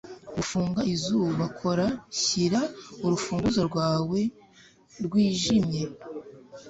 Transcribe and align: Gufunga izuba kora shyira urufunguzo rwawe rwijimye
Gufunga 0.35 0.79
izuba 0.93 1.43
kora 1.59 1.87
shyira 2.21 2.61
urufunguzo 3.05 3.61
rwawe 3.69 4.19
rwijimye 5.05 5.81